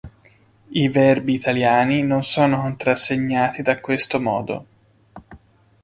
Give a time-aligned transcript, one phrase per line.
[0.71, 4.65] I verbi italiani non sono contrassegnati da questo modo.